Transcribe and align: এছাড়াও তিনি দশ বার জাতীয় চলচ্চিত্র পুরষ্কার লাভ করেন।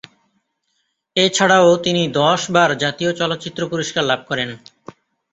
এছাড়াও 1.15 1.69
তিনি 1.77 2.01
দশ 2.19 2.41
বার 2.51 2.69
জাতীয় 2.83 3.11
চলচ্চিত্র 3.13 3.61
পুরষ্কার 3.71 4.03
লাভ 4.05 4.19
করেন। 4.29 4.49